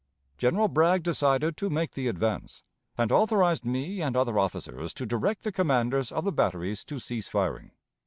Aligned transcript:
General 0.39 0.67
Bragg 0.67 1.03
decided 1.03 1.55
to 1.57 1.69
make 1.69 1.91
the 1.91 2.07
advance, 2.07 2.63
and 2.97 3.11
authorized 3.11 3.63
me 3.63 4.01
and 4.01 4.17
other 4.17 4.39
officers 4.39 4.95
to 4.95 5.05
direct 5.05 5.43
the 5.43 5.51
commanders 5.51 6.11
of 6.11 6.23
the 6.23 6.31
batteries 6.31 6.83
to 6.85 6.97
cease 6.97 7.29
firing. 7.29 7.69